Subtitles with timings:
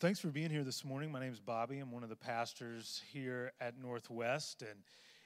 [0.00, 1.12] thanks for being here this morning.
[1.12, 1.78] My name is Bobby.
[1.78, 4.62] I'm one of the pastors here at Northwest.
[4.62, 4.80] And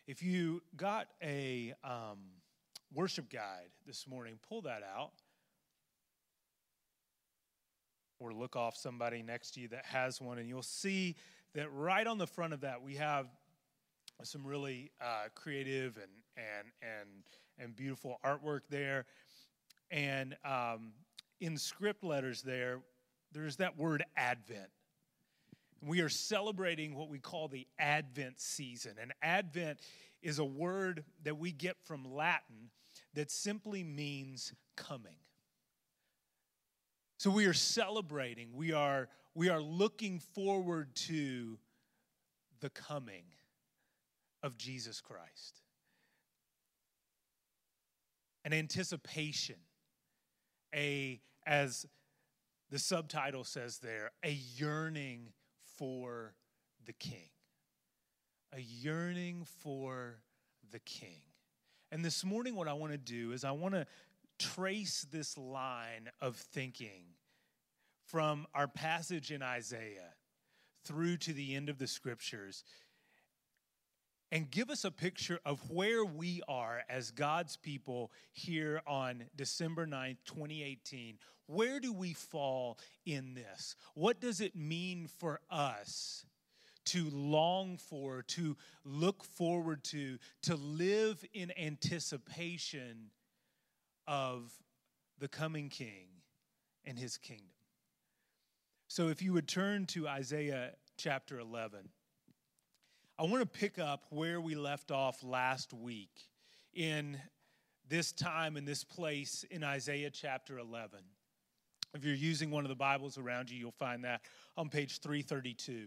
[0.09, 2.19] if you got a um,
[2.93, 5.13] worship guide this morning, pull that out.
[8.19, 11.15] Or look off somebody next to you that has one, and you'll see
[11.55, 13.27] that right on the front of that we have
[14.25, 17.09] some really uh, creative and and and
[17.59, 19.07] and beautiful artwork there.
[19.93, 20.95] And um,
[21.41, 22.81] in script letters there,
[23.35, 24.71] there's that word Advent.
[25.83, 28.93] We are celebrating what we call the Advent season.
[29.01, 29.81] And Advent
[30.23, 32.71] is a word that we get from Latin
[33.13, 35.17] that simply means coming.
[37.19, 41.59] So we are celebrating, we are, we are looking forward to
[42.61, 43.25] the coming
[44.43, 45.61] of Jesus Christ.
[48.45, 49.57] An anticipation,
[50.75, 51.87] a, as
[52.75, 55.29] the subtitle says there, a yearning
[55.77, 56.35] for
[56.87, 57.29] the king.
[58.53, 60.17] A yearning for
[60.73, 61.21] the king.
[61.93, 63.87] And this morning, what I want to do is I want to
[64.41, 67.05] trace this line of thinking
[68.07, 70.13] from our passage in Isaiah
[70.85, 72.65] through to the end of the scriptures
[74.33, 79.87] and give us a picture of where we are as God's people here on December
[79.87, 81.19] 9th, 2018.
[81.47, 83.77] Where do we fall in this?
[83.95, 86.25] What does it mean for us
[86.87, 93.11] to long for, to look forward to, to live in anticipation
[94.07, 94.53] of
[95.19, 96.07] the coming King
[96.85, 97.49] and his kingdom?
[98.89, 101.89] So if you would turn to Isaiah chapter 11.
[103.19, 106.29] I want to pick up where we left off last week
[106.73, 107.21] in
[107.89, 110.99] this time in this place in Isaiah chapter 11.
[111.95, 114.23] If you're using one of the Bibles around you, you'll find that
[114.57, 115.87] on page 332.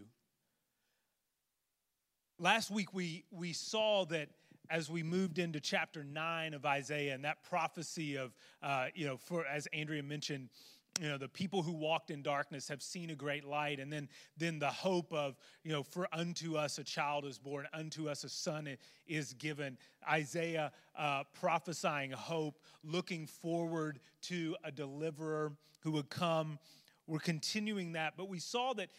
[2.38, 4.30] Last week we, we saw that
[4.70, 9.18] as we moved into chapter 9 of Isaiah and that prophecy of, uh, you know,
[9.18, 10.48] for as Andrea mentioned,
[10.98, 13.80] you know the people who walked in darkness have seen a great light.
[13.80, 17.66] And then then the hope of you know for unto us a child is born
[17.72, 18.68] unto us a son
[19.06, 19.78] is given.
[20.10, 26.58] Isaiah uh, prophesying hope looking forward to a deliverer who would come.
[27.06, 28.90] We're continuing that but we saw that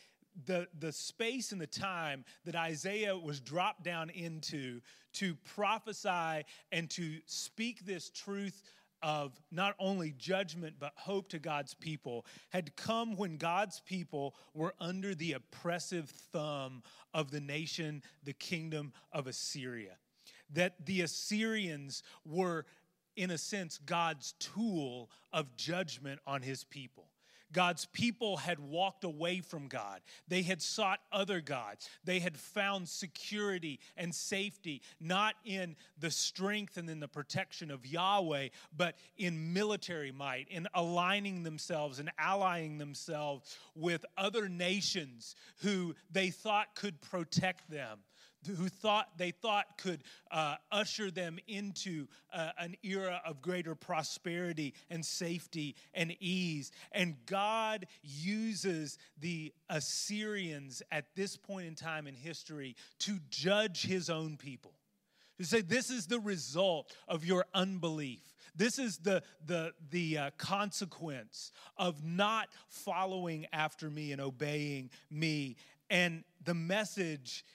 [0.46, 4.80] the, the space and the time that Isaiah was dropped down into
[5.14, 8.62] to prophesy and to speak this truth
[9.02, 14.74] of not only judgment but hope to God's people had come when God's people were
[14.80, 16.84] under the oppressive thumb
[17.14, 19.98] of the nation, the kingdom of Assyria.
[20.54, 22.66] That the Assyrians were,
[23.16, 27.08] in a sense, God's tool of judgment on his people.
[27.52, 30.02] God's people had walked away from God.
[30.28, 31.90] They had sought other gods.
[32.04, 37.86] They had found security and safety not in the strength and in the protection of
[37.86, 45.96] Yahweh, but in military might, in aligning themselves and allying themselves with other nations who
[46.12, 48.00] they thought could protect them
[48.46, 54.74] who thought they thought could uh, usher them into uh, an era of greater prosperity
[54.90, 56.72] and safety and ease.
[56.92, 64.10] And God uses the Assyrians at this point in time in history to judge his
[64.10, 64.74] own people.
[65.38, 68.20] To say, this is the result of your unbelief.
[68.56, 75.56] This is the, the, the uh, consequence of not following after me and obeying me.
[75.90, 77.46] And the message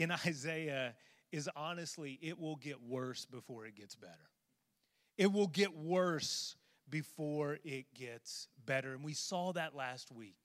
[0.00, 0.94] in Isaiah
[1.30, 4.30] is honestly, it will get worse before it gets better.
[5.16, 6.56] It will get worse
[6.88, 8.94] before it gets better.
[8.94, 10.36] And we saw that last week.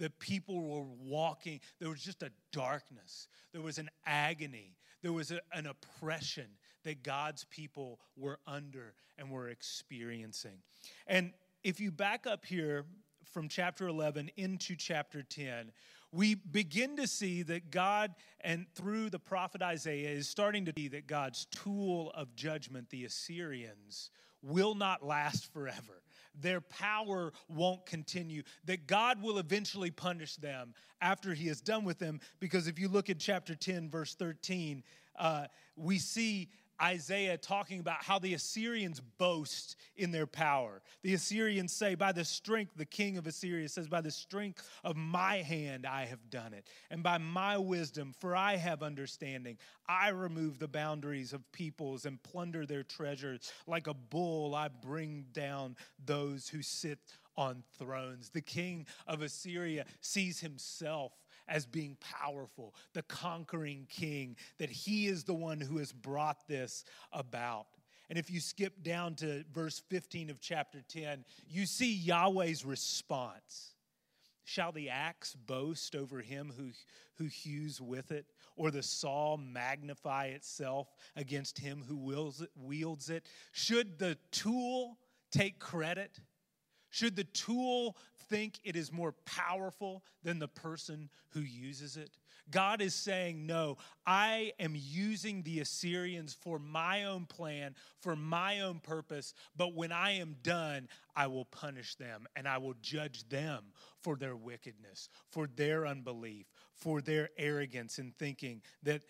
[0.00, 5.30] That people were walking, there was just a darkness, there was an agony, there was
[5.30, 6.46] a, an oppression
[6.82, 10.58] that God's people were under and were experiencing.
[11.06, 11.32] And
[11.62, 12.86] if you back up here
[13.32, 15.70] from chapter 11 into chapter 10,
[16.14, 20.88] we begin to see that God, and through the prophet Isaiah, is starting to see
[20.88, 26.02] that God's tool of judgment, the Assyrians, will not last forever.
[26.40, 31.98] Their power won't continue, that God will eventually punish them after he is done with
[31.98, 32.20] them.
[32.38, 34.84] Because if you look at chapter 10, verse 13,
[35.18, 35.46] uh,
[35.76, 36.48] we see
[36.82, 40.82] Isaiah talking about how the Assyrians boast in their power.
[41.02, 44.96] The Assyrians say, By the strength, the king of Assyria says, By the strength of
[44.96, 49.58] my hand I have done it, and by my wisdom, for I have understanding.
[49.88, 53.52] I remove the boundaries of peoples and plunder their treasures.
[53.66, 56.98] Like a bull, I bring down those who sit
[57.36, 58.30] on thrones.
[58.30, 61.12] The king of Assyria sees himself
[61.48, 66.84] as being powerful, the conquering king, that he is the one who has brought this
[67.12, 67.66] about.
[68.10, 73.74] And if you skip down to verse 15 of chapter 10, you see Yahweh's response.
[74.44, 76.70] Shall the axe boast over him who,
[77.14, 78.26] who hews with it,
[78.56, 83.26] or the saw magnify itself against him who wields it, wields it?
[83.52, 84.98] Should the tool
[85.32, 86.18] take credit?
[86.94, 87.96] Should the tool
[88.28, 92.10] think it is more powerful than the person who uses it?
[92.52, 98.60] God is saying, No, I am using the Assyrians for my own plan, for my
[98.60, 100.86] own purpose, but when I am done,
[101.16, 103.64] I will punish them and I will judge them
[104.00, 106.46] for their wickedness, for their unbelief,
[106.76, 109.02] for their arrogance in thinking that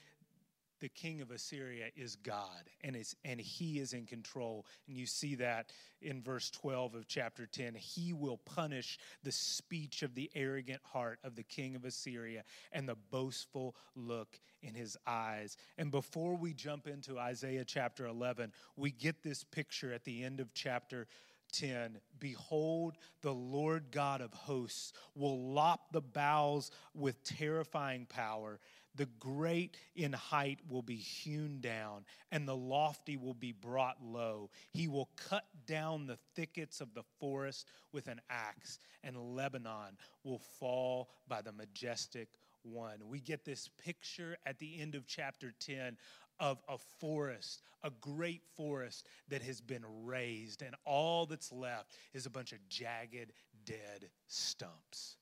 [0.81, 4.67] the king of Assyria is God and, is, and he is in control.
[4.87, 5.71] And you see that
[6.03, 7.75] in verse 12 of chapter 10.
[7.75, 12.89] He will punish the speech of the arrogant heart of the king of Assyria and
[12.89, 15.57] the boastful look in his eyes.
[15.79, 20.41] And before we jump into Isaiah chapter 11, we get this picture at the end
[20.41, 21.07] of chapter
[21.53, 28.61] 10 Behold, the Lord God of hosts will lop the boughs with terrifying power.
[28.97, 34.51] The great in height will be hewn down, and the lofty will be brought low.
[34.73, 40.39] He will cut down the thickets of the forest with an axe, and Lebanon will
[40.39, 42.29] fall by the majestic
[42.63, 43.09] one.
[43.09, 45.97] We get this picture at the end of chapter 10
[46.41, 52.27] of a forest, a great forest that has been razed, and all that's left is
[52.27, 53.33] a bunch of jagged,
[53.65, 55.17] dead stumps.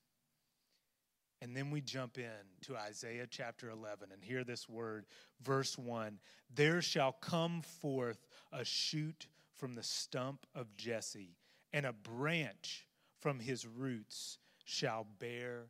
[1.42, 2.30] And then we jump in
[2.62, 5.06] to Isaiah chapter 11 and hear this word,
[5.42, 6.20] verse 1
[6.54, 11.36] There shall come forth a shoot from the stump of Jesse,
[11.72, 12.86] and a branch
[13.18, 15.64] from his roots shall bear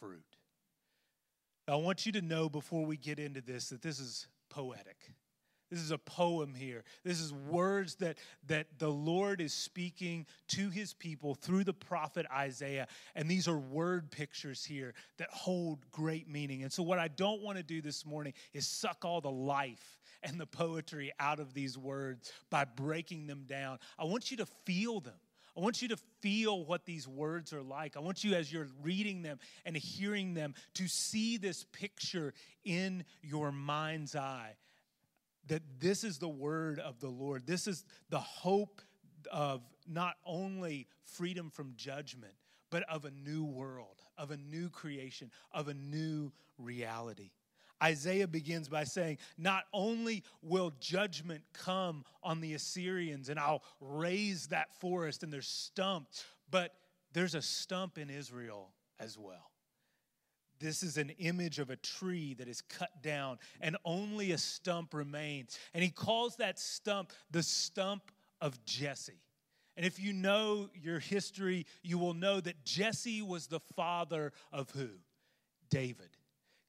[0.00, 0.36] fruit.
[1.68, 5.12] I want you to know before we get into this that this is poetic.
[5.74, 6.84] This is a poem here.
[7.02, 12.26] This is words that, that the Lord is speaking to his people through the prophet
[12.32, 12.86] Isaiah.
[13.16, 16.62] And these are word pictures here that hold great meaning.
[16.62, 19.98] And so, what I don't want to do this morning is suck all the life
[20.22, 23.80] and the poetry out of these words by breaking them down.
[23.98, 25.18] I want you to feel them.
[25.56, 27.96] I want you to feel what these words are like.
[27.96, 32.32] I want you, as you're reading them and hearing them, to see this picture
[32.64, 34.54] in your mind's eye
[35.48, 37.46] that this is the word of the Lord.
[37.46, 38.80] This is the hope
[39.30, 42.34] of not only freedom from judgment,
[42.70, 47.30] but of a new world, of a new creation, of a new reality.
[47.82, 54.48] Isaiah begins by saying, Not only will judgment come on the Assyrians, and I'll raze
[54.48, 56.72] that forest and they're stumped, but
[57.12, 59.50] there's a stump in Israel as well.
[60.60, 64.94] This is an image of a tree that is cut down, and only a stump
[64.94, 65.58] remains.
[65.72, 69.20] And he calls that stump the stump of Jesse.
[69.76, 74.70] And if you know your history, you will know that Jesse was the father of
[74.70, 74.90] who?
[75.68, 76.16] David.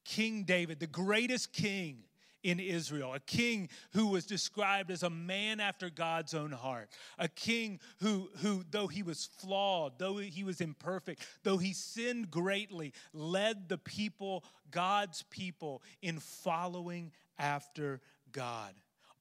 [0.04, 2.04] King David, the greatest king
[2.46, 7.28] in Israel, a king who was described as a man after God's own heart, a
[7.28, 12.94] king who, who though he was flawed, though he was imperfect, though he sinned greatly,
[13.14, 18.00] led the people, God's people, in following after
[18.32, 18.76] God.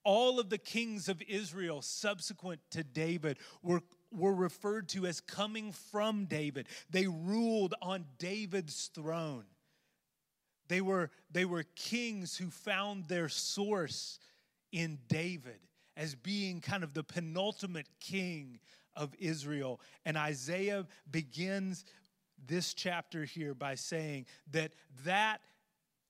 [0.04, 3.80] All of the kings of Israel subsequent to David were
[4.12, 6.68] were referred to as coming from David.
[6.90, 9.46] They ruled on David's throne.
[10.68, 14.18] They were, they were kings who found their source
[14.72, 15.60] in David
[15.96, 18.58] as being kind of the penultimate king
[18.96, 19.80] of Israel.
[20.04, 21.84] And Isaiah begins
[22.46, 24.72] this chapter here by saying that
[25.04, 25.40] that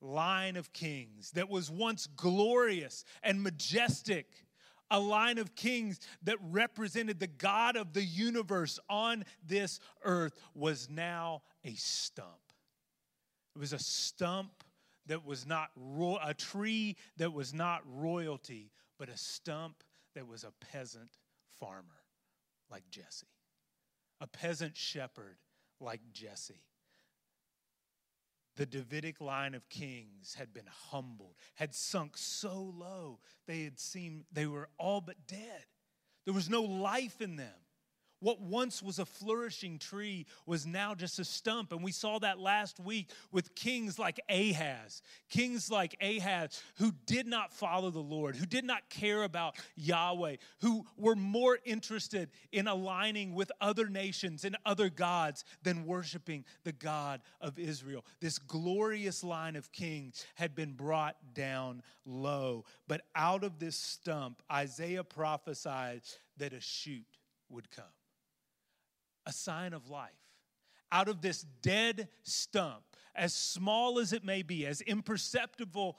[0.01, 4.27] line of kings that was once glorious and majestic,
[4.91, 10.89] a line of kings that represented the God of the universe on this earth, was
[10.91, 12.29] now a stump.
[13.55, 14.65] It was a stump
[15.07, 19.83] that was not ro- a tree that was not royalty, but a stump
[20.15, 21.11] that was a peasant
[21.61, 22.03] farmer
[22.71, 23.27] like Jesse,
[24.21, 25.37] a peasant shepherd
[25.81, 26.63] like Jesse.
[28.57, 34.25] The Davidic line of kings had been humbled, had sunk so low they had seemed
[34.33, 35.65] they were all but dead.
[36.25, 37.64] There was no life in them.
[38.25, 41.73] What once was a flourishing tree was now just a stump.
[41.73, 47.27] And we saw that last week with kings like Ahaz, kings like Ahaz who did
[47.27, 52.67] not follow the Lord, who did not care about Yahweh, who were more interested in
[52.67, 58.07] aligning with other nations and other gods than worshiping the God of Israel.
[58.21, 62.65] This glorious line of kings had been brought down low.
[62.89, 66.01] But out of this stump, Isaiah prophesied
[66.39, 67.05] that a shoot
[67.51, 67.85] would come
[69.27, 70.11] a sign of life.
[70.93, 75.99] Out of this dead stump, as small as it may be, as imperceptible,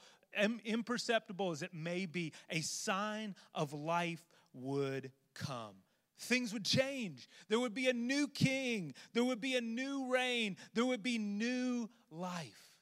[0.64, 5.74] imperceptible as it may be, a sign of life would come.
[6.18, 7.28] Things would change.
[7.48, 8.94] There would be a new king.
[9.12, 10.56] There would be a new reign.
[10.72, 12.78] There would be new life.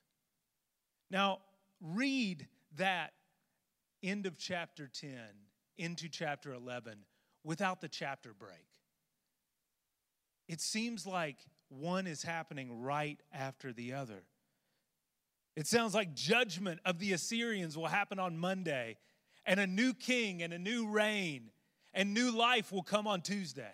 [1.11, 1.41] Now,
[1.81, 2.47] read
[2.77, 3.13] that
[4.03, 5.11] end of chapter 10
[5.79, 6.99] into chapter 11
[7.43, 8.67] without the chapter break
[10.49, 11.37] it seems like
[11.69, 14.23] one is happening right after the other.
[15.57, 18.97] It sounds like judgment of the Assyrians will happen on Monday,
[19.47, 21.51] and a new king and a new reign
[21.93, 23.73] and new life will come on Tuesday.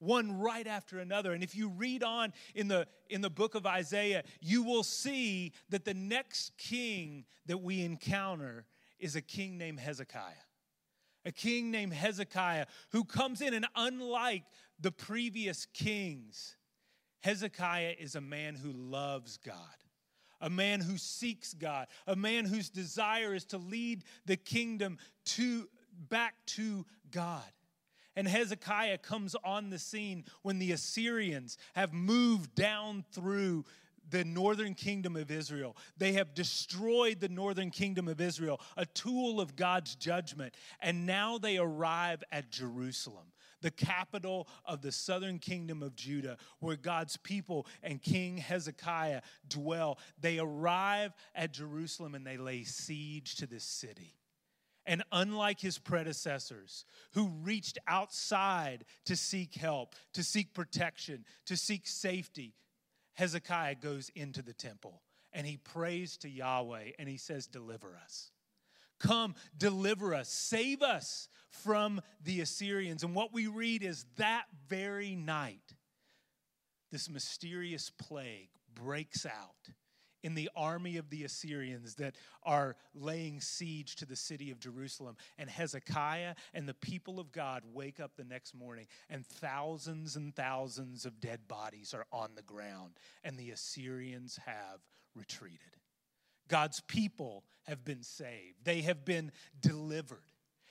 [0.00, 1.32] One right after another.
[1.32, 5.52] And if you read on in the, in the book of Isaiah, you will see
[5.70, 8.66] that the next king that we encounter
[8.98, 10.44] is a king named Hezekiah
[11.24, 14.44] a king named Hezekiah who comes in, and unlike
[14.80, 16.56] the previous kings,
[17.20, 19.54] Hezekiah is a man who loves God,
[20.40, 25.68] a man who seeks God, a man whose desire is to lead the kingdom to
[26.08, 27.42] back to God.
[28.14, 33.64] And Hezekiah comes on the scene when the Assyrians have moved down through
[34.10, 35.76] the northern kingdom of Israel.
[35.96, 40.54] They have destroyed the northern kingdom of Israel, a tool of God's judgment.
[40.80, 43.26] And now they arrive at Jerusalem,
[43.60, 49.98] the capital of the southern kingdom of Judah, where God's people and King Hezekiah dwell.
[50.20, 54.14] They arrive at Jerusalem and they lay siege to this city.
[54.86, 61.86] And unlike his predecessors, who reached outside to seek help, to seek protection, to seek
[61.86, 62.54] safety,
[63.12, 68.30] Hezekiah goes into the temple and he prays to Yahweh and he says, Deliver us.
[68.98, 73.02] Come, deliver us, save us from the Assyrians.
[73.02, 75.74] And what we read is that very night,
[76.90, 79.74] this mysterious plague breaks out
[80.24, 85.16] in the army of the Assyrians that are laying siege to the city of Jerusalem.
[85.38, 90.34] And Hezekiah and the people of God wake up the next morning, and thousands and
[90.34, 94.80] thousands of dead bodies are on the ground, and the Assyrians have
[95.14, 95.77] retreated.
[96.48, 100.24] God's people have been saved, they have been delivered,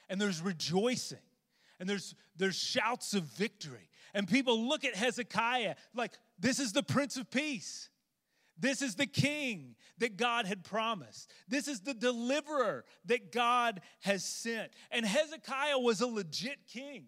[0.10, 1.20] and there's rejoicing.
[1.80, 3.88] And there's, there's shouts of victory.
[4.16, 7.90] And people look at Hezekiah like, this is the Prince of Peace.
[8.60, 11.30] This is the king that God had promised.
[11.48, 14.72] This is the deliverer that God has sent.
[14.90, 17.06] And Hezekiah was a legit king.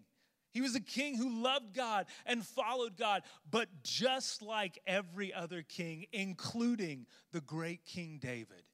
[0.52, 3.22] He was a king who loved God and followed God.
[3.50, 8.64] But just like every other king, including the great King David,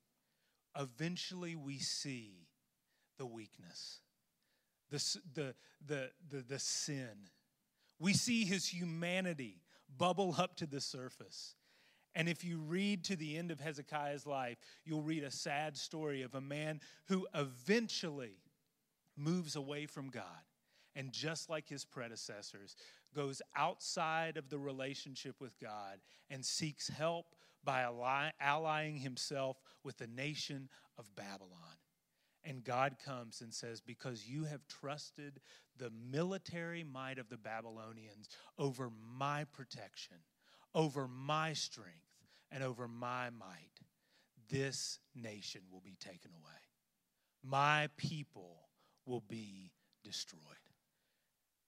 [0.78, 2.47] eventually we see
[3.18, 4.00] the weakness,
[4.90, 5.54] the, the,
[5.87, 7.30] the, the, the sin.
[7.99, 9.62] We see his humanity
[9.97, 11.54] bubble up to the surface.
[12.14, 16.23] And if you read to the end of Hezekiah's life, you'll read a sad story
[16.23, 18.38] of a man who eventually
[19.16, 20.25] moves away from God.
[20.96, 22.74] And just like his predecessors,
[23.14, 26.00] goes outside of the relationship with God
[26.30, 27.26] and seeks help
[27.62, 27.84] by
[28.40, 31.52] allying himself with the nation of Babylon.
[32.44, 35.40] And God comes and says, Because you have trusted
[35.78, 40.16] the military might of the Babylonians over my protection,
[40.74, 41.92] over my strength,
[42.52, 43.80] and over my might,
[44.48, 46.52] this nation will be taken away.
[47.42, 48.68] My people
[49.04, 49.72] will be
[50.04, 50.40] destroyed.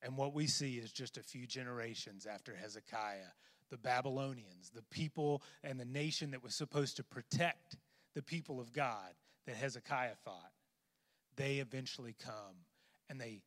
[0.03, 3.33] And what we see is just a few generations after Hezekiah,
[3.71, 7.77] the Babylonians, the people and the nation that was supposed to protect
[8.15, 9.15] the people of God
[9.47, 10.53] that Hezekiah fought,
[11.37, 12.65] they eventually come
[13.09, 13.41] and they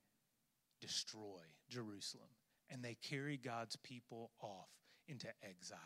[0.81, 2.29] destroy Jerusalem
[2.69, 4.69] and they carry God's people off
[5.07, 5.79] into exile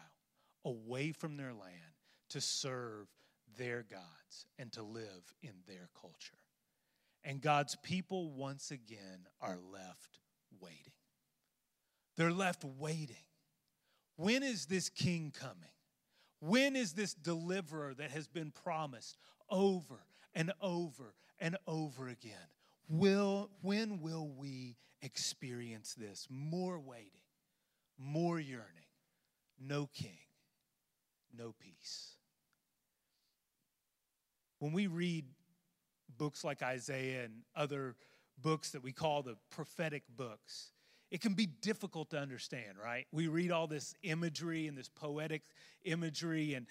[0.64, 3.08] away from their land to serve
[3.58, 6.38] their gods and to live in their culture.
[7.24, 10.20] And God's people once again are left
[10.62, 10.94] waiting.
[12.18, 13.16] They're left waiting.
[14.16, 15.70] When is this king coming?
[16.40, 19.18] When is this deliverer that has been promised
[19.50, 22.50] over and over and over again?
[22.88, 26.28] Will, when will we experience this?
[26.30, 27.10] More waiting,
[27.98, 28.90] more yearning,
[29.60, 30.20] no king,
[31.38, 32.12] no peace.
[34.60, 35.26] When we read
[36.18, 37.96] books like Isaiah and other
[38.42, 40.72] books that we call the prophetic books,
[41.12, 43.06] it can be difficult to understand, right?
[43.12, 45.44] We read all this imagery and this poetic
[45.84, 46.66] imagery and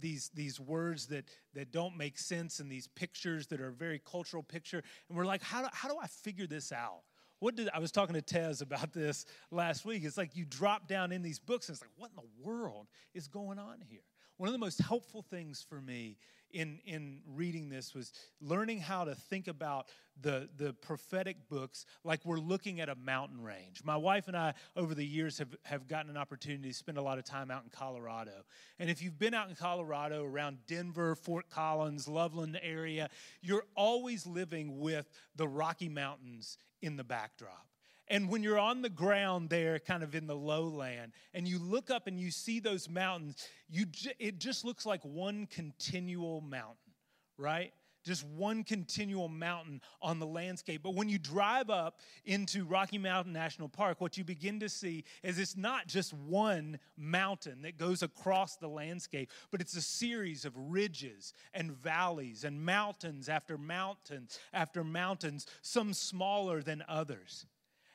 [0.00, 3.98] these, these words that, that don't make sense and these pictures that are a very
[3.98, 4.82] cultural picture.
[5.08, 7.02] And we're like, how do, how do I figure this out?
[7.40, 10.04] What did I was talking to Tez about this last week?
[10.04, 12.86] It's like you drop down in these books and it's like, what in the world
[13.14, 14.04] is going on here?
[14.36, 16.16] One of the most helpful things for me
[16.52, 19.86] in, in reading this was learning how to think about
[20.20, 23.82] the, the prophetic books like we're looking at a mountain range.
[23.84, 27.02] My wife and I, over the years, have, have gotten an opportunity to spend a
[27.02, 28.44] lot of time out in Colorado.
[28.78, 33.08] And if you've been out in Colorado around Denver, Fort Collins, Loveland area,
[33.40, 37.66] you're always living with the Rocky Mountains in the backdrop.
[38.08, 41.90] And when you're on the ground there, kind of in the lowland, and you look
[41.90, 43.86] up and you see those mountains, you
[44.18, 46.92] it just looks like one continual mountain,
[47.38, 47.72] right?
[48.04, 50.82] Just one continual mountain on the landscape.
[50.82, 55.04] But when you drive up into Rocky Mountain National Park, what you begin to see
[55.22, 60.44] is it's not just one mountain that goes across the landscape, but it's a series
[60.44, 67.46] of ridges and valleys and mountains after mountains after mountains, some smaller than others.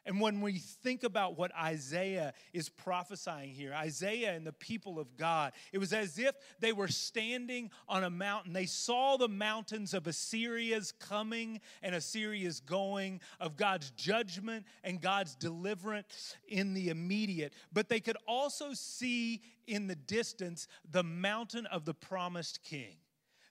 [0.07, 5.17] And when we think about what Isaiah is prophesying here, Isaiah and the people of
[5.17, 8.53] God, it was as if they were standing on a mountain.
[8.53, 15.35] They saw the mountains of Assyria's coming and Assyria's going, of God's judgment and God's
[15.35, 17.53] deliverance in the immediate.
[17.73, 22.95] But they could also see in the distance the mountain of the promised king.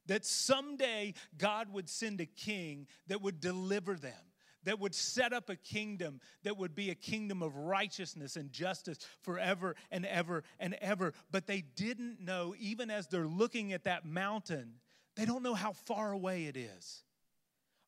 [0.07, 4.15] That someday God would send a king that would deliver them
[4.67, 8.99] that would set up a kingdom that would be a kingdom of righteousness and justice
[9.23, 11.15] forever and ever and ever.
[11.31, 14.75] But they didn't know, even as they're looking at that mountain,
[15.15, 17.05] they don't know how far away it is.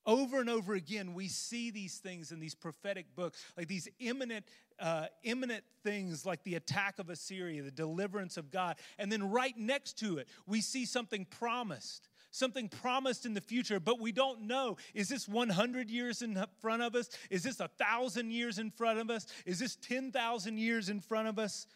[0.07, 4.47] Over and over again, we see these things in these prophetic books, like these imminent,
[4.81, 8.77] uh, imminent things like the attack of Assyria, the deliverance of God.
[8.99, 13.81] And then right next to it, we see something promised something promised in the future,
[13.81, 14.77] but we don't know.
[14.95, 17.09] Is this 100 years in front of us?
[17.31, 19.27] Is this 1,000 years in front of us?
[19.47, 21.67] Is this 10,000 years in front of us?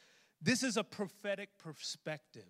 [0.40, 2.48] This is a prophetic perspective.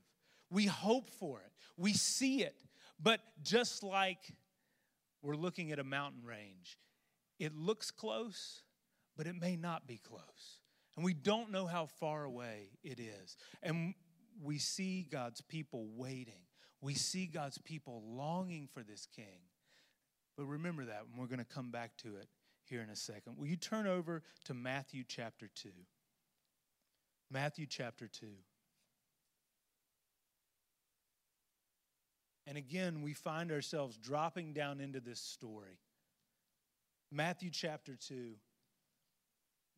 [0.50, 2.56] We hope for it, we see it,
[3.00, 4.34] but just like
[5.22, 6.78] we're looking at a mountain range,
[7.38, 8.62] it looks close,
[9.16, 10.58] but it may not be close.
[10.96, 13.36] And we don't know how far away it is.
[13.62, 13.94] And
[14.42, 16.42] we see God's people waiting
[16.82, 19.46] we see God's people longing for this king.
[20.36, 22.28] But remember that, and we're going to come back to it
[22.64, 23.36] here in a second.
[23.36, 25.68] Will you turn over to Matthew chapter 2?
[27.30, 28.26] Matthew chapter 2.
[32.48, 35.78] And again, we find ourselves dropping down into this story.
[37.12, 38.32] Matthew chapter 2.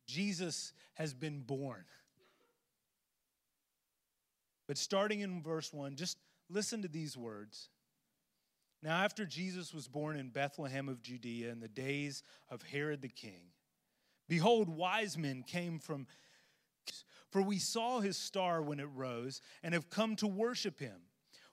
[0.07, 1.85] Jesus has been born.
[4.67, 6.17] But starting in verse 1, just
[6.49, 7.69] Listen to these words.
[8.83, 13.07] Now, after Jesus was born in Bethlehem of Judea in the days of Herod the
[13.07, 13.51] king,
[14.27, 16.07] behold, wise men came from.
[17.31, 21.01] For we saw his star when it rose and have come to worship him.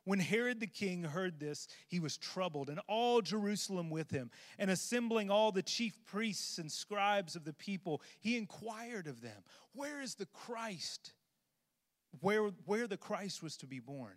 [0.05, 4.31] When Herod the king heard this, he was troubled, and all Jerusalem with him.
[4.59, 9.42] And assembling all the chief priests and scribes of the people, he inquired of them,
[9.72, 11.12] Where is the Christ?
[12.20, 14.16] Where, where the Christ was to be born.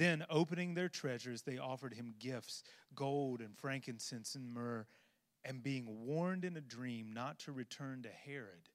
[0.00, 2.62] Then, opening their treasures, they offered him gifts
[2.94, 4.86] gold and frankincense and myrrh.
[5.44, 8.70] And being warned in a dream not to return to Herod,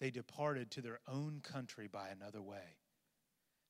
[0.00, 2.76] they departed to their own country by another way.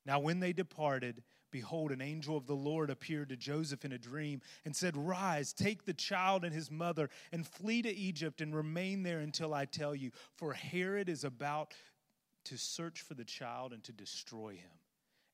[0.05, 3.97] Now, when they departed, behold, an angel of the Lord appeared to Joseph in a
[3.97, 8.53] dream and said, Rise, take the child and his mother, and flee to Egypt and
[8.53, 11.73] remain there until I tell you, for Herod is about
[12.43, 14.71] to search for the child and to destroy him.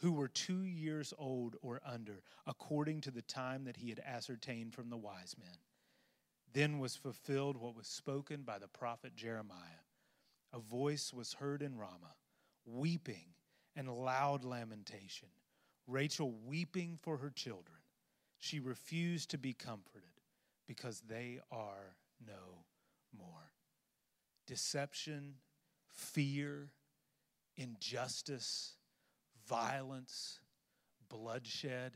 [0.00, 4.72] who were two years old or under, according to the time that he had ascertained
[4.72, 5.58] from the wise men.
[6.52, 9.84] Then was fulfilled what was spoken by the prophet Jeremiah.
[10.52, 12.16] A voice was heard in Ramah,
[12.64, 13.34] weeping
[13.76, 15.28] and loud lamentation,
[15.86, 17.78] Rachel weeping for her children.
[18.38, 20.02] She refused to be comforted
[20.66, 22.64] because they are no
[23.16, 23.52] more.
[24.46, 25.34] Deception,
[25.88, 26.70] fear,
[27.56, 28.77] injustice,
[29.48, 30.40] violence,
[31.08, 31.92] bloodshed,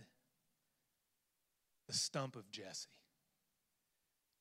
[1.86, 2.88] the stump of Jesse.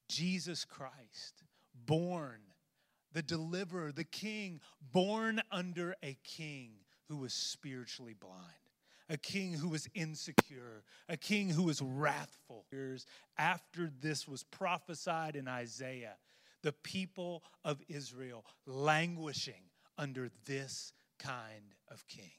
[0.07, 1.43] Jesus Christ,
[1.73, 2.41] born,
[3.13, 4.59] the deliverer, the king,
[4.91, 6.71] born under a king
[7.09, 8.43] who was spiritually blind,
[9.09, 12.65] a king who was insecure, a king who was wrathful.
[13.37, 16.15] After this was prophesied in Isaiah,
[16.63, 22.31] the people of Israel languishing under this kind of king.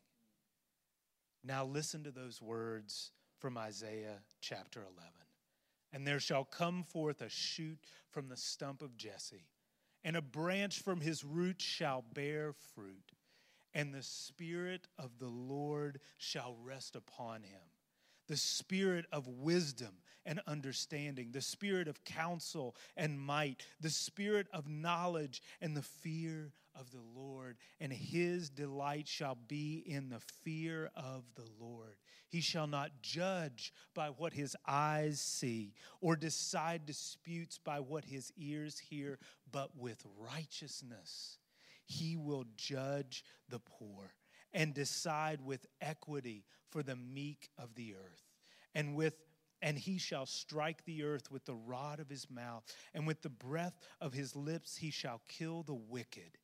[1.45, 4.97] Now listen to those words from Isaiah chapter 11.
[5.93, 7.79] And there shall come forth a shoot
[8.11, 9.49] from the stump of Jesse,
[10.05, 13.13] and a branch from his root shall bear fruit,
[13.75, 17.61] and the Spirit of the Lord shall rest upon him
[18.33, 19.93] the spirit of wisdom
[20.25, 26.51] and understanding, the spirit of counsel and might, the spirit of knowledge and the fear
[26.75, 27.59] of the Lord.
[27.79, 31.97] And his delight shall be in the fear of the Lord.
[32.27, 38.33] He shall not judge by what his eyes see, or decide disputes by what his
[38.39, 39.19] ears hear,
[39.51, 41.37] but with righteousness
[41.85, 44.15] he will judge the poor
[44.55, 48.25] and decide with equity for the meek of the earth.
[48.75, 49.15] And with
[49.65, 53.29] and he shall strike the earth with the rod of his mouth, and with the
[53.29, 56.37] breath of his lips he shall kill the wicked.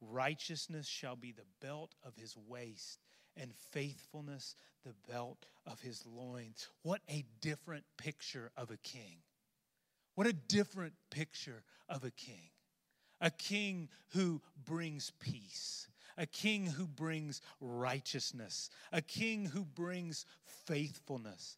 [0.00, 3.00] Righteousness shall be the belt of his waist,
[3.36, 4.54] and faithfulness
[4.84, 6.68] the belt of his loins.
[6.82, 9.18] What a different picture of a king!
[10.14, 12.50] What a different picture of a king.
[13.20, 20.26] A king who brings peace, a king who brings righteousness, a king who brings
[20.66, 21.56] faithfulness.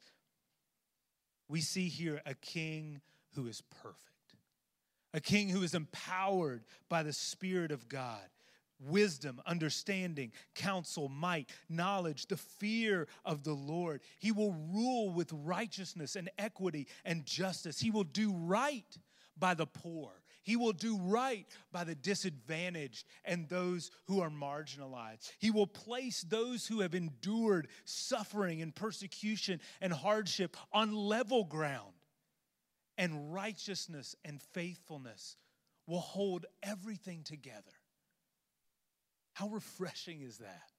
[1.48, 3.00] We see here a king
[3.34, 4.36] who is perfect,
[5.12, 8.22] a king who is empowered by the Spirit of God.
[8.80, 14.02] Wisdom, understanding, counsel, might, knowledge, the fear of the Lord.
[14.18, 17.78] He will rule with righteousness and equity and justice.
[17.78, 18.98] He will do right
[19.38, 20.10] by the poor.
[20.44, 25.32] He will do right by the disadvantaged and those who are marginalized.
[25.38, 31.94] He will place those who have endured suffering and persecution and hardship on level ground.
[32.98, 35.36] And righteousness and faithfulness
[35.86, 37.72] will hold everything together.
[39.32, 40.73] How refreshing is that?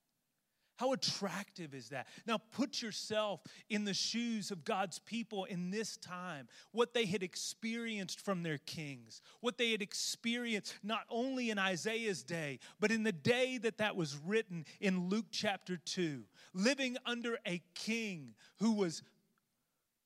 [0.77, 2.07] How attractive is that?
[2.25, 7.23] Now, put yourself in the shoes of God's people in this time, what they had
[7.23, 13.03] experienced from their kings, what they had experienced not only in Isaiah's day, but in
[13.03, 18.73] the day that that was written in Luke chapter 2, living under a king who
[18.73, 19.01] was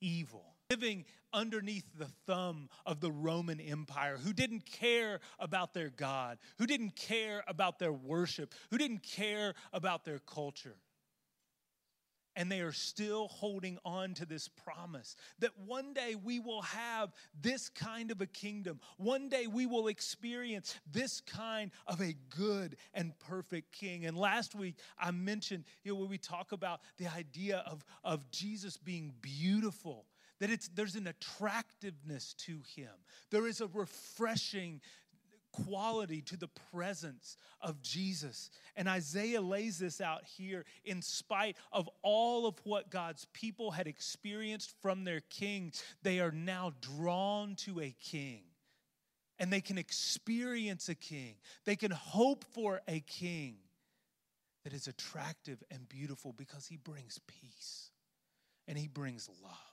[0.02, 0.56] evil.
[0.70, 6.66] Living underneath the thumb of the Roman Empire, who didn't care about their God, who
[6.66, 10.76] didn't care about their worship, who didn't care about their culture.
[12.36, 17.12] And they are still holding on to this promise that one day we will have
[17.42, 18.80] this kind of a kingdom.
[18.98, 24.06] One day we will experience this kind of a good and perfect king.
[24.06, 28.30] And last week I mentioned, you know, when we talk about the idea of, of
[28.32, 30.06] Jesus being beautiful
[30.40, 32.92] that it's, there's an attractiveness to him.
[33.30, 34.82] There is a refreshing
[35.52, 38.50] quality to the presence of Jesus.
[38.76, 43.88] And Isaiah lays this out here in spite of all of what God's people had
[43.88, 45.74] experienced from their king.
[46.04, 48.44] They are now drawn to a king.
[49.40, 51.36] And they can experience a king.
[51.66, 53.56] They can hope for a king
[54.64, 57.92] that is attractive and beautiful because he brings peace
[58.68, 59.69] and he brings love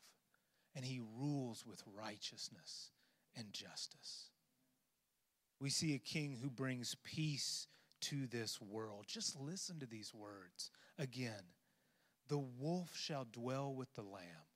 [0.77, 2.91] and he rules with righteousness
[3.35, 4.31] and justice.
[5.59, 7.67] We see a king who brings peace
[8.03, 9.07] to this world.
[9.09, 11.55] Just listen to these words again.
[12.29, 14.51] The wolf shall dwell with the lamb,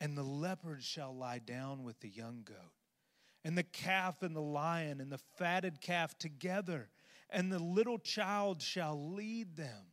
[0.00, 2.72] and the leopard shall lie down with the young goat,
[3.44, 6.88] and the calf and the lion and the fatted calf together,
[7.30, 9.92] and the little child shall lead them.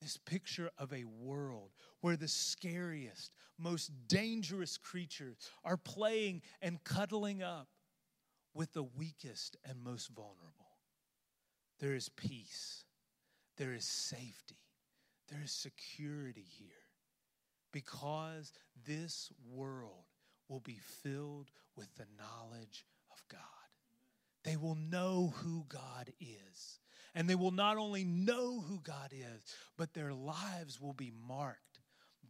[0.00, 7.42] This picture of a world where the scariest, most dangerous creatures are playing and cuddling
[7.42, 7.68] up
[8.54, 10.78] with the weakest and most vulnerable.
[11.80, 12.84] There is peace,
[13.56, 14.58] there is safety,
[15.28, 16.68] there is security here
[17.72, 18.52] because
[18.86, 20.06] this world
[20.48, 23.40] will be filled with the knowledge of God.
[24.44, 26.80] They will know who God is.
[27.18, 29.42] And they will not only know who God is,
[29.76, 31.80] but their lives will be marked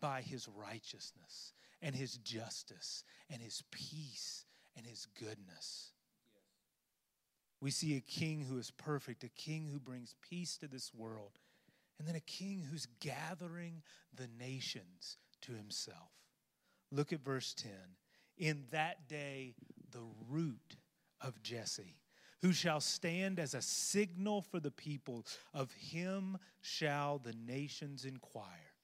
[0.01, 4.47] by his righteousness and his justice and his peace
[4.79, 5.93] and his goodness.
[7.61, 11.33] We see a king who is perfect, a king who brings peace to this world,
[11.99, 13.83] and then a king who's gathering
[14.17, 16.13] the nations to himself.
[16.91, 17.73] Look at verse 10.
[18.39, 19.55] In that day,
[19.91, 20.77] the root
[21.21, 21.99] of Jesse
[22.43, 25.25] who shall stand as a signal for the people.
[25.53, 28.75] Of him shall the nations inquire,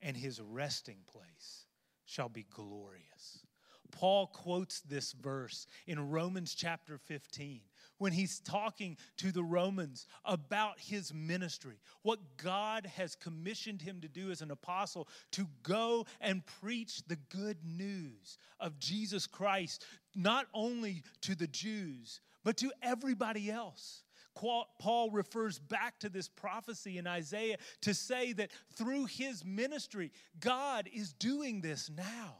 [0.00, 1.66] and his resting place
[2.04, 3.46] shall be glorious.
[3.90, 7.60] Paul quotes this verse in Romans chapter 15
[7.98, 14.08] when he's talking to the Romans about his ministry, what God has commissioned him to
[14.08, 20.46] do as an apostle to go and preach the good news of Jesus Christ, not
[20.52, 24.02] only to the Jews, but to everybody else.
[24.34, 30.88] Paul refers back to this prophecy in Isaiah to say that through his ministry, God
[30.92, 32.36] is doing this now.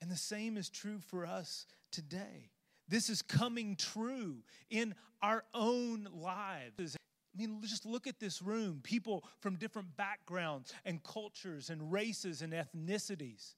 [0.00, 2.50] And the same is true for us today.
[2.88, 6.96] This is coming true in our own lives.
[6.96, 12.42] I mean, just look at this room people from different backgrounds and cultures and races
[12.42, 13.54] and ethnicities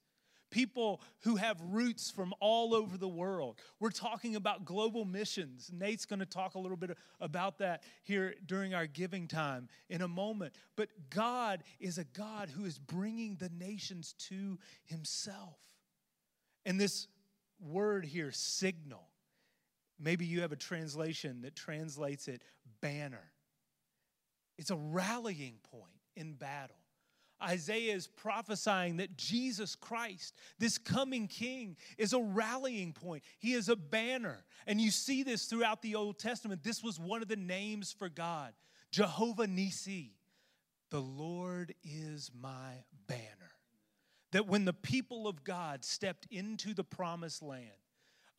[0.51, 3.59] people who have roots from all over the world.
[3.81, 5.71] We're talking about global missions.
[5.73, 10.03] Nate's going to talk a little bit about that here during our giving time in
[10.03, 10.55] a moment.
[10.77, 15.59] But God is a God who is bringing the nations to himself.
[16.65, 17.09] And this
[17.61, 19.09] word here, signal,
[19.99, 22.43] maybe you have a translation that translates it
[22.81, 23.33] banner.
[24.59, 26.77] It's a rallying point in battle.
[27.43, 33.23] Isaiah is prophesying that Jesus Christ, this coming king, is a rallying point.
[33.39, 34.45] He is a banner.
[34.67, 36.63] And you see this throughout the Old Testament.
[36.63, 38.53] This was one of the names for God
[38.91, 40.11] Jehovah Nissi.
[40.91, 43.23] The Lord is my banner.
[44.33, 47.71] That when the people of God stepped into the promised land,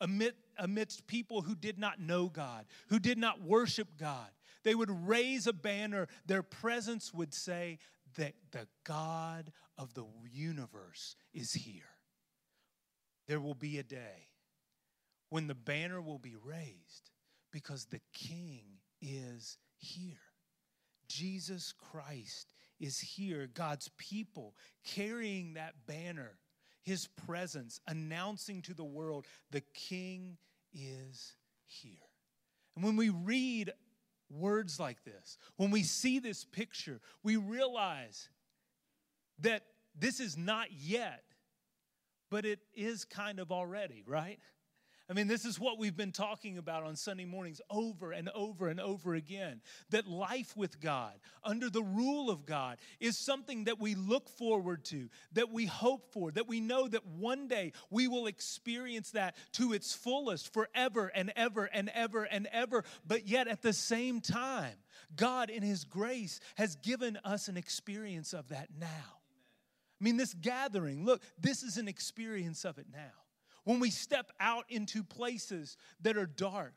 [0.00, 4.28] amid, amidst people who did not know God, who did not worship God,
[4.64, 6.08] they would raise a banner.
[6.26, 7.78] Their presence would say,
[8.16, 11.82] that the God of the universe is here.
[13.26, 14.28] There will be a day
[15.30, 17.10] when the banner will be raised
[17.52, 20.16] because the King is here.
[21.08, 22.48] Jesus Christ
[22.80, 26.38] is here, God's people carrying that banner,
[26.82, 30.36] his presence, announcing to the world the King
[30.72, 31.34] is
[31.66, 31.94] here.
[32.76, 33.72] And when we read
[34.30, 38.28] words like this, when we see this picture, we realize
[39.40, 39.62] that
[39.98, 41.24] this is not yet,
[42.30, 44.38] but it is kind of already, right?
[45.10, 48.68] I mean, this is what we've been talking about on Sunday mornings over and over
[48.68, 49.62] and over again.
[49.88, 54.84] That life with God, under the rule of God, is something that we look forward
[54.86, 59.34] to, that we hope for, that we know that one day we will experience that
[59.52, 62.84] to its fullest forever and ever and ever and ever.
[63.06, 64.76] But yet at the same time,
[65.16, 68.86] God, in His grace, has given us an experience of that now.
[68.86, 73.14] I mean, this gathering, look, this is an experience of it now
[73.68, 76.72] when we step out into places that are dark,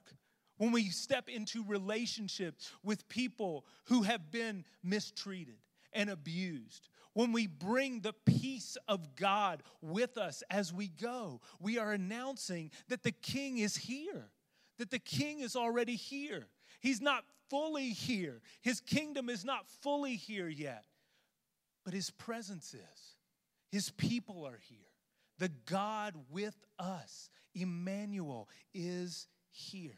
[0.58, 5.56] when we step into relationships with people who have been mistreated
[5.94, 11.78] and abused, when we bring the peace of God with us as we go, we
[11.78, 14.28] are announcing that the King is here,
[14.78, 16.48] that the King is already here.
[16.82, 20.84] He's not fully here, His kingdom is not fully here yet,
[21.86, 23.16] but His presence is.
[23.72, 24.91] His people are here.
[25.42, 29.98] The God with us, Emmanuel, is here.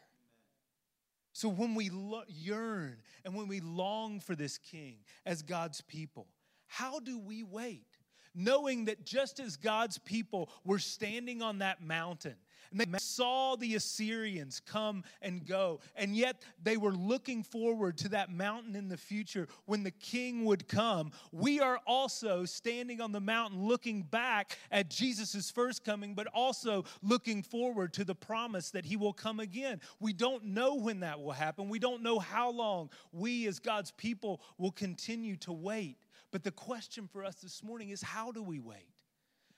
[1.33, 1.91] So when we
[2.29, 6.27] yearn and when we long for this king as God's people,
[6.67, 7.97] how do we wait?
[8.33, 12.37] Knowing that just as God's people were standing on that mountain
[12.81, 18.09] and they saw the Assyrians come and go, and yet they were looking forward to
[18.09, 23.11] that mountain in the future when the king would come, we are also standing on
[23.11, 28.71] the mountain looking back at Jesus' first coming, but also looking forward to the promise
[28.71, 29.79] that he will come again.
[29.99, 33.91] We don't know when that will happen, we don't know how long we as God's
[33.91, 35.97] people will continue to wait.
[36.31, 38.89] But the question for us this morning is how do we wait?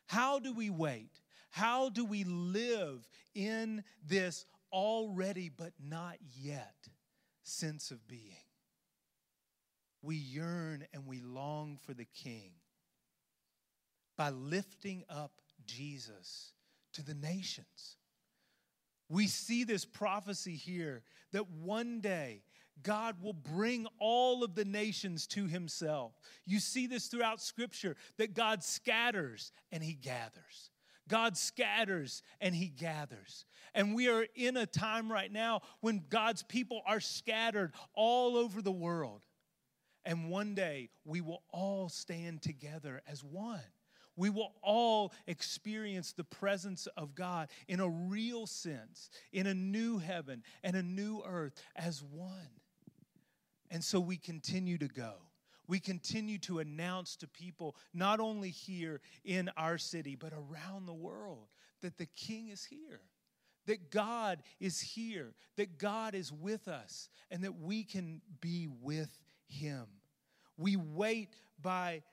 [0.07, 1.21] How do we wait?
[1.55, 6.75] How do we live in this already but not yet
[7.43, 8.43] sense of being?
[10.01, 12.51] We yearn and we long for the King
[14.17, 15.31] by lifting up
[15.65, 16.51] Jesus
[16.91, 17.95] to the nations.
[19.07, 22.43] We see this prophecy here that one day
[22.83, 26.19] God will bring all of the nations to himself.
[26.45, 30.71] You see this throughout Scripture that God scatters and he gathers.
[31.07, 33.45] God scatters and he gathers.
[33.73, 38.61] And we are in a time right now when God's people are scattered all over
[38.61, 39.21] the world.
[40.03, 43.61] And one day we will all stand together as one
[44.17, 49.97] we will all experience the presence of God in a real sense, in a new
[49.97, 52.49] heaven and a new earth as one.
[53.69, 55.13] And so we continue to go.
[55.67, 60.93] We continue to announce to people, not only here in our city, but around the
[60.93, 61.47] world,
[61.81, 63.01] that the King is here,
[63.65, 69.11] that God is here, that God is with us, and that we can be with
[69.47, 69.85] Him.
[70.57, 72.03] We wait by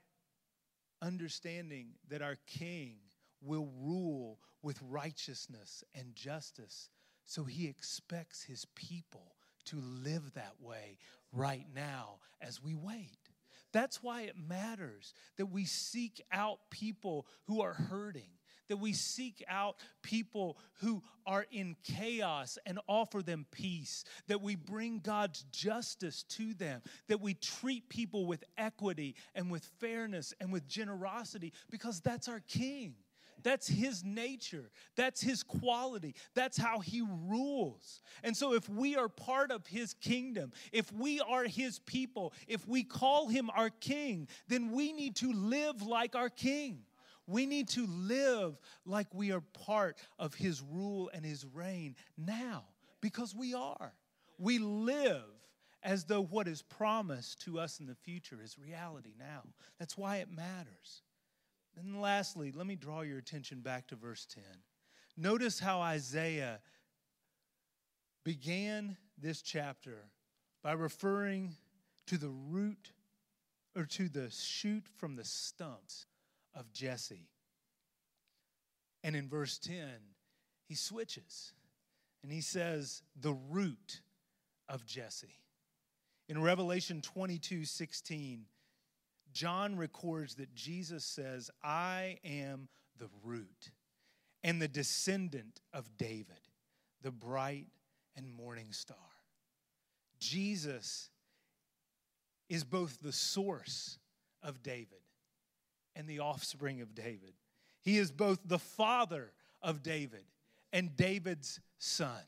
[1.00, 2.96] understanding that our King
[3.40, 6.88] will rule with righteousness and justice.
[7.24, 9.34] So He expects His people
[9.64, 10.98] to live that way
[11.32, 13.31] right now as we wait.
[13.72, 18.30] That's why it matters that we seek out people who are hurting,
[18.68, 24.54] that we seek out people who are in chaos and offer them peace, that we
[24.54, 30.52] bring God's justice to them, that we treat people with equity and with fairness and
[30.52, 32.94] with generosity because that's our King.
[33.42, 34.70] That's his nature.
[34.96, 36.14] That's his quality.
[36.34, 38.02] That's how he rules.
[38.22, 42.66] And so, if we are part of his kingdom, if we are his people, if
[42.66, 46.80] we call him our king, then we need to live like our king.
[47.26, 52.64] We need to live like we are part of his rule and his reign now
[53.00, 53.92] because we are.
[54.38, 55.22] We live
[55.82, 59.42] as though what is promised to us in the future is reality now.
[59.78, 61.02] That's why it matters.
[61.78, 64.42] And lastly, let me draw your attention back to verse 10.
[65.16, 66.60] Notice how Isaiah
[68.24, 70.10] began this chapter
[70.62, 71.56] by referring
[72.06, 72.92] to the root
[73.74, 76.06] or to the shoot from the stumps
[76.54, 77.28] of Jesse.
[79.02, 79.76] And in verse 10,
[80.68, 81.52] he switches
[82.22, 84.00] and he says, the root
[84.68, 85.38] of Jesse.
[86.28, 88.46] In Revelation 22 16,
[89.32, 92.68] John records that Jesus says, I am
[92.98, 93.70] the root
[94.42, 96.48] and the descendant of David,
[97.02, 97.68] the bright
[98.16, 98.96] and morning star.
[100.18, 101.10] Jesus
[102.48, 103.98] is both the source
[104.42, 105.00] of David
[105.96, 107.34] and the offspring of David.
[107.80, 110.24] He is both the father of David
[110.72, 112.22] and David's son.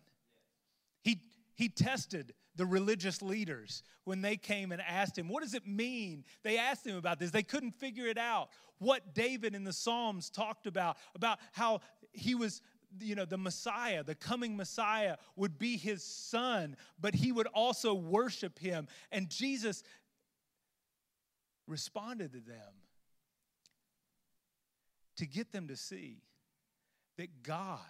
[1.03, 1.21] He,
[1.55, 6.25] he tested the religious leaders when they came and asked him, What does it mean?
[6.43, 7.31] They asked him about this.
[7.31, 8.49] They couldn't figure it out.
[8.79, 11.81] What David in the Psalms talked about, about how
[12.12, 12.61] he was
[13.01, 17.93] you know the messiah the coming messiah would be his son but he would also
[17.93, 19.83] worship him and jesus
[21.67, 22.73] responded to them
[25.17, 26.23] to get them to see
[27.17, 27.81] that god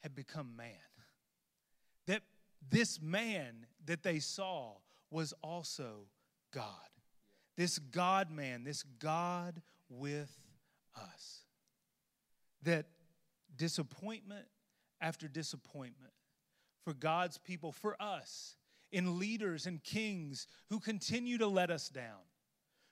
[0.00, 0.89] had become man
[2.68, 4.74] this man that they saw
[5.10, 6.06] was also
[6.52, 6.66] God.
[7.56, 10.30] This God man, this God with
[10.96, 11.44] us.
[12.62, 12.86] That
[13.56, 14.46] disappointment
[15.00, 16.12] after disappointment
[16.84, 18.56] for God's people, for us,
[18.92, 22.24] in leaders and kings who continue to let us down,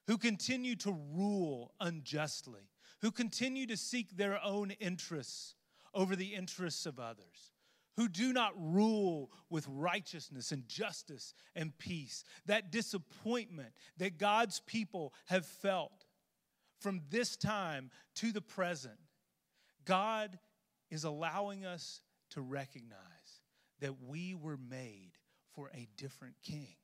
[0.07, 5.55] who continue to rule unjustly, who continue to seek their own interests
[5.95, 7.53] over the interests of others,
[7.99, 12.23] who do not rule with righteousness and justice and peace.
[12.47, 16.05] That disappointment that God's people have felt
[16.81, 19.01] from this time to the present,
[19.85, 20.39] God
[20.93, 22.99] is allowing us to recognize
[23.81, 25.11] that we were made
[25.53, 26.77] for a different king.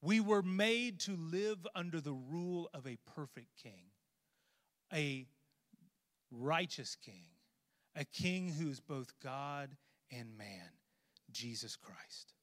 [0.00, 3.90] We were made to live under the rule of a perfect king,
[4.92, 5.26] a
[6.30, 7.30] righteous king,
[7.96, 9.70] a king who is both God
[10.10, 10.70] and man,
[11.30, 12.34] Jesus Christ.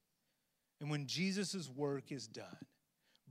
[0.80, 2.66] And when Jesus' work is done,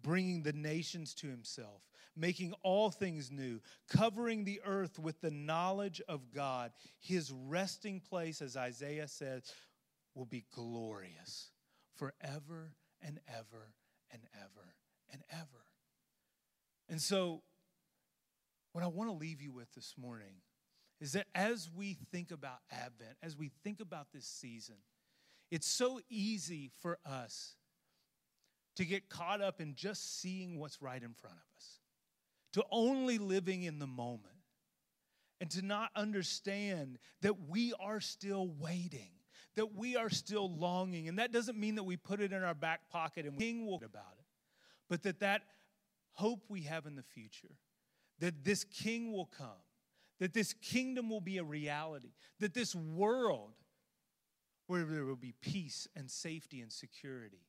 [0.03, 1.82] bringing the nations to himself,
[2.16, 8.43] making all things new, covering the earth with the knowledge of God, his resting place,
[8.43, 9.53] as Isaiah says,
[10.14, 11.51] will be glorious
[11.97, 12.72] forever
[13.03, 13.72] and ever
[14.11, 14.74] and ever
[15.12, 15.64] and ever.
[16.89, 17.43] And so,
[18.72, 20.34] what I want to leave you with this morning
[21.01, 24.77] is that as we think about Advent, as we think about this season,
[25.51, 27.55] it's so easy for us
[28.77, 31.81] to get caught up in just seeing what's right in front of us,
[32.53, 34.35] to only living in the moment,
[35.41, 39.11] and to not understand that we are still waiting,
[39.55, 41.09] that we are still longing.
[41.09, 43.77] And that doesn't mean that we put it in our back pocket and we will
[43.77, 44.25] about it,
[44.89, 45.43] but that that
[46.13, 47.57] hope we have in the future,
[48.21, 49.49] that this king will come,
[50.21, 53.53] that this kingdom will be a reality, that this world
[54.67, 57.47] where there will be peace and safety and security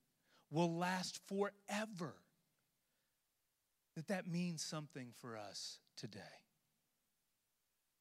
[0.52, 2.16] will last forever.
[3.96, 6.20] That that means something for us today.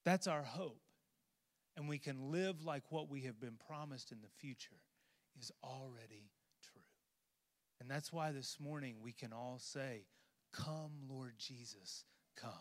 [0.05, 0.81] That's our hope.
[1.77, 4.81] And we can live like what we have been promised in the future
[5.39, 6.31] is already
[6.62, 6.83] true.
[7.81, 10.07] And that's why this morning we can all say,
[10.53, 12.05] Come, Lord Jesus,
[12.37, 12.53] come.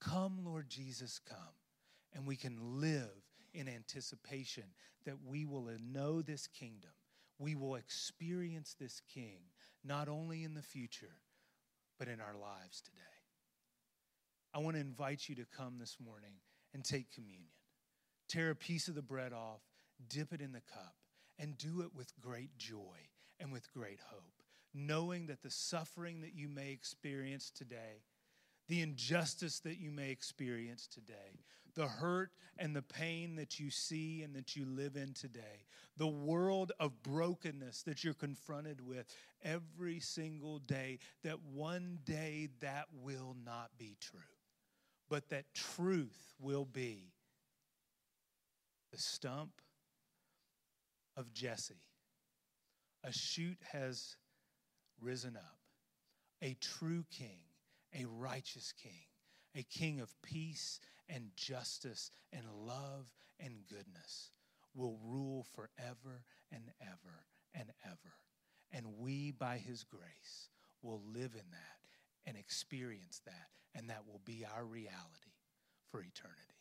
[0.00, 1.38] Come, Lord Jesus, come.
[2.14, 3.10] And we can live
[3.52, 4.64] in anticipation
[5.04, 6.90] that we will know this kingdom.
[7.38, 9.38] We will experience this king,
[9.84, 11.20] not only in the future,
[11.98, 13.02] but in our lives today.
[14.54, 16.34] I want to invite you to come this morning
[16.72, 17.50] and take communion.
[18.28, 19.60] Tear a piece of the bread off,
[20.08, 20.94] dip it in the cup,
[21.38, 22.96] and do it with great joy
[23.38, 24.42] and with great hope,
[24.72, 28.02] knowing that the suffering that you may experience today
[28.68, 31.40] the injustice that you may experience today,
[31.74, 36.06] the hurt and the pain that you see and that you live in today, the
[36.06, 39.06] world of brokenness that you're confronted with
[39.44, 44.20] every single day, that one day that will not be true,
[45.08, 47.12] but that truth will be
[48.92, 49.60] the stump
[51.16, 51.82] of Jesse.
[53.04, 54.16] A shoot has
[55.00, 55.58] risen up,
[56.42, 57.45] a true king
[57.98, 59.06] a righteous king,
[59.54, 64.30] a king of peace and justice and love and goodness,
[64.74, 67.24] will rule forever and ever
[67.54, 68.14] and ever.
[68.72, 70.50] And we, by his grace,
[70.82, 75.34] will live in that and experience that, and that will be our reality
[75.90, 76.55] for eternity.